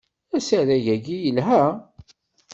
Asarag-agi 0.37 1.17
yelha. 1.23 1.63